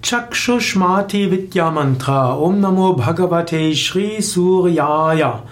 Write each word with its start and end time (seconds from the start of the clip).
Chakshushmati 0.00 1.28
Vidya 1.28 1.72
Mantra 1.72 2.40
Om 2.40 2.60
Namo 2.60 2.96
Bhagavate 2.96 3.74
Shri 3.74 4.18
Suryaya 4.18 5.42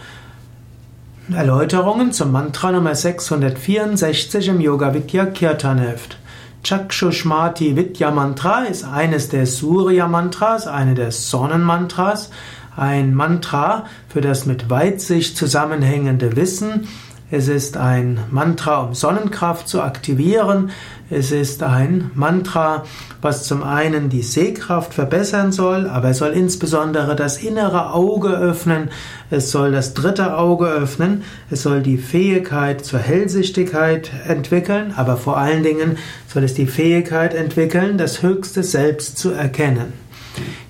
Erläuterungen 1.28 2.12
zum 2.12 2.30
Mantra 2.30 2.70
Nummer 2.70 2.94
664 2.94 4.48
im 4.48 4.60
Yoga 4.60 4.94
Vidya 4.94 5.26
Kirtan 5.26 5.78
Heft. 5.78 6.16
Chakshushmati 6.62 7.74
Vidya 7.74 8.12
Mantra 8.12 8.60
ist 8.66 8.84
eines 8.84 9.28
der 9.30 9.46
Surya 9.46 10.06
Mantras, 10.06 10.68
eine 10.68 10.94
der 10.94 11.10
Sonnenmantras, 11.10 12.30
ein 12.76 13.14
Mantra 13.14 13.86
für 14.08 14.20
das 14.20 14.46
mit 14.46 14.70
Weitsicht 14.70 15.36
zusammenhängende 15.36 16.36
Wissen 16.36 16.86
es 17.28 17.48
ist 17.48 17.76
ein 17.76 18.20
Mantra, 18.30 18.82
um 18.82 18.94
Sonnenkraft 18.94 19.66
zu 19.66 19.82
aktivieren. 19.82 20.70
Es 21.10 21.32
ist 21.32 21.64
ein 21.64 22.12
Mantra, 22.14 22.84
was 23.20 23.42
zum 23.42 23.64
einen 23.64 24.10
die 24.10 24.22
Sehkraft 24.22 24.94
verbessern 24.94 25.50
soll, 25.50 25.88
aber 25.88 26.10
es 26.10 26.18
soll 26.18 26.30
insbesondere 26.30 27.16
das 27.16 27.38
innere 27.38 27.92
Auge 27.92 28.28
öffnen. 28.28 28.90
Es 29.28 29.50
soll 29.50 29.72
das 29.72 29.92
dritte 29.92 30.36
Auge 30.36 30.66
öffnen. 30.66 31.24
Es 31.50 31.64
soll 31.64 31.82
die 31.82 31.98
Fähigkeit 31.98 32.84
zur 32.84 33.00
Hellsichtigkeit 33.00 34.12
entwickeln, 34.28 34.94
aber 34.96 35.16
vor 35.16 35.36
allen 35.36 35.64
Dingen 35.64 35.98
soll 36.32 36.44
es 36.44 36.54
die 36.54 36.68
Fähigkeit 36.68 37.34
entwickeln, 37.34 37.98
das 37.98 38.22
höchste 38.22 38.62
Selbst 38.62 39.18
zu 39.18 39.32
erkennen. 39.32 39.92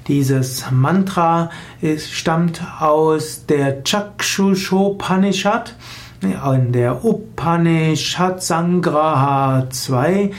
Dieses 0.08 0.70
Mantra 0.70 1.50
stammt 1.98 2.62
aus 2.80 3.44
der 3.46 3.82
Chakshushopanishad. 3.84 5.74
In 6.22 6.72
der 6.72 7.04
Upanishad 7.04 8.42
Sangraha 8.42 9.68
2 9.68 10.30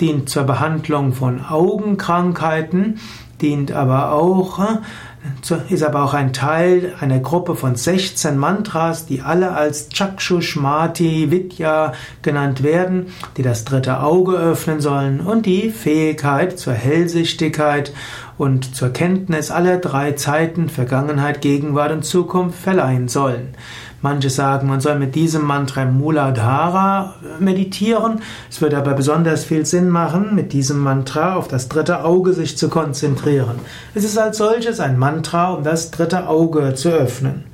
dient 0.00 0.30
zur 0.30 0.44
Behandlung 0.44 1.12
von 1.12 1.44
Augenkrankheiten, 1.44 2.98
dient 3.42 3.70
aber 3.72 4.12
auch, 4.12 4.60
ist 5.68 5.82
aber 5.82 6.04
auch 6.04 6.14
ein 6.14 6.32
Teil 6.32 6.94
einer 7.00 7.18
Gruppe 7.18 7.54
von 7.54 7.76
16 7.76 8.38
Mantras, 8.38 9.04
die 9.04 9.20
alle 9.20 9.52
als 9.52 9.90
Chakshushmati 9.90 11.30
Vidya 11.30 11.92
genannt 12.22 12.62
werden, 12.62 13.08
die 13.36 13.42
das 13.42 13.66
dritte 13.66 14.00
Auge 14.00 14.32
öffnen 14.32 14.80
sollen 14.80 15.20
und 15.20 15.44
die 15.44 15.70
Fähigkeit 15.70 16.58
zur 16.58 16.72
Hellsichtigkeit 16.72 17.92
und 18.40 18.74
zur 18.74 18.88
Kenntnis 18.88 19.50
aller 19.50 19.76
drei 19.76 20.12
Zeiten, 20.12 20.70
Vergangenheit, 20.70 21.42
Gegenwart 21.42 21.92
und 21.92 22.06
Zukunft 22.06 22.58
verleihen 22.58 23.06
sollen. 23.06 23.48
Manche 24.00 24.30
sagen, 24.30 24.66
man 24.66 24.80
soll 24.80 24.98
mit 24.98 25.14
diesem 25.14 25.44
Mantra 25.44 25.84
Muladhara 25.84 27.16
meditieren. 27.38 28.22
Es 28.48 28.62
würde 28.62 28.78
aber 28.78 28.94
besonders 28.94 29.44
viel 29.44 29.66
Sinn 29.66 29.90
machen, 29.90 30.34
mit 30.34 30.54
diesem 30.54 30.78
Mantra 30.78 31.34
auf 31.34 31.48
das 31.48 31.68
dritte 31.68 32.02
Auge 32.02 32.32
sich 32.32 32.56
zu 32.56 32.70
konzentrieren. 32.70 33.56
Es 33.94 34.04
ist 34.04 34.16
als 34.16 34.38
solches 34.38 34.80
ein 34.80 34.98
Mantra, 34.98 35.50
um 35.50 35.62
das 35.62 35.90
dritte 35.90 36.26
Auge 36.26 36.72
zu 36.74 36.88
öffnen. 36.88 37.44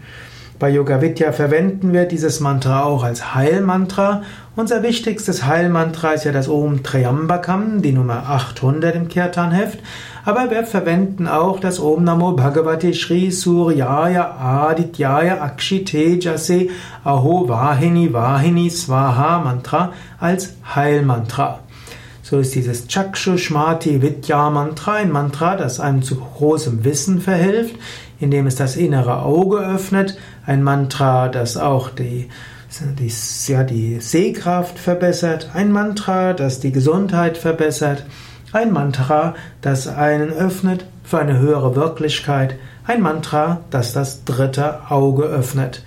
Bei 0.59 0.71
Yoga 0.71 1.03
Vidya 1.03 1.33
verwenden 1.33 1.93
wir 1.93 2.07
dieses 2.07 2.41
Mantra 2.41 2.85
auch 2.85 3.05
als 3.05 3.35
Heilmantra. 3.35 4.23
Unser 4.55 4.83
wichtigstes 4.83 5.45
Heilmantra 5.45 6.13
ist 6.13 6.25
ja 6.25 6.33
das 6.33 6.49
Om 6.49 6.83
Triambakam, 6.83 7.83
die 7.83 7.93
Nummer 7.93 8.31
800 8.31 8.95
im 8.95 9.09
Kirtan-Heft. 9.09 9.81
Aber 10.27 10.51
wir 10.51 10.65
verwenden 10.65 11.29
auch 11.29 11.61
das 11.61 11.79
Om 11.79 12.03
Namo 12.03 12.33
Bhagavate 12.33 12.93
Shri 12.95 13.31
Suryaya 13.31 14.35
Adityaya 14.37 15.41
Akshite 15.41 16.19
Jase 16.21 16.69
Aho 17.05 17.49
Vahini 17.49 18.13
Vahini 18.13 18.69
Swaha 18.69 19.39
Mantra 19.39 19.93
als 20.19 20.55
Heilmantra. 20.75 21.61
So 22.25 22.41
ist 22.41 22.57
dieses 22.57 22.89
Chakshushmati 22.89 24.03
Vidya 24.03 24.51
Mantra 24.51 24.95
ein 24.95 25.13
Mantra, 25.13 25.55
das 25.55 25.79
einem 25.79 26.03
zu 26.03 26.17
großem 26.17 26.83
Wissen 26.83 27.21
verhilft, 27.21 27.77
indem 28.19 28.49
es 28.49 28.57
das 28.57 28.75
innere 28.75 29.23
Auge 29.23 29.59
öffnet. 29.59 30.19
Ein 30.45 30.65
Mantra, 30.65 31.29
das 31.29 31.57
auch 31.57 31.89
die, 31.89 32.29
die, 32.99 33.13
ja, 33.47 33.63
die 33.63 34.01
Sehkraft 34.01 34.77
verbessert. 34.77 35.51
Ein 35.55 35.71
Mantra, 35.71 36.33
das 36.33 36.59
die 36.59 36.73
Gesundheit 36.73 37.39
verbessert. 37.39 38.05
Ein 38.53 38.73
Mantra, 38.73 39.35
das 39.61 39.89
einen 39.89 40.31
öffnet 40.31 40.87
für 41.03 41.19
eine 41.19 41.39
höhere 41.39 41.75
Wirklichkeit. 41.75 42.55
Ein 42.87 43.03
Mantra, 43.03 43.63
das 43.71 43.93
das 43.93 44.23
dritte 44.25 44.91
Auge 44.91 45.25
öffnet. 45.25 45.83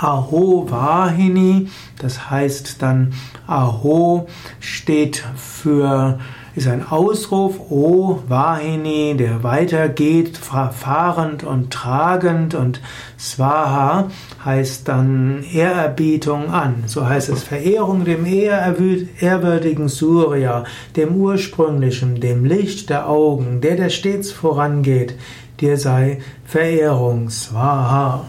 Aho 0.00 0.66
Vahini, 0.70 1.68
das 1.98 2.30
heißt 2.30 2.82
dann 2.82 3.12
Aho 3.46 4.26
steht 4.60 5.24
für 5.36 6.18
ist 6.54 6.68
ein 6.68 6.86
Ausruf, 6.86 7.58
O 7.70 8.20
Vahini, 8.28 9.16
der 9.16 9.42
weitergeht, 9.42 10.36
fahrend 10.36 11.44
und 11.44 11.72
tragend 11.72 12.54
und 12.54 12.82
Swaha 13.18 14.10
heißt 14.44 14.86
dann 14.86 15.44
Ehrerbietung 15.50 16.50
an. 16.50 16.84
So 16.86 17.08
heißt 17.08 17.30
es 17.30 17.42
Verehrung 17.42 18.04
dem 18.04 18.26
ehrwürdigen 18.26 19.88
Surya, 19.88 20.64
dem 20.94 21.16
ursprünglichen, 21.16 22.20
dem 22.20 22.44
Licht 22.44 22.90
der 22.90 23.08
Augen, 23.08 23.62
der, 23.62 23.76
der 23.76 23.88
stets 23.88 24.30
vorangeht. 24.30 25.14
Dir 25.60 25.78
sei 25.78 26.20
Verehrung, 26.44 27.30
Swaha. 27.30 28.26